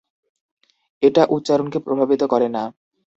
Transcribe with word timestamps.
এটা 1.03 1.23
উচ্চারণকে 1.29 1.79
প্রভাবিত 1.79 2.21
করে 2.23 2.47
না। 2.49 2.63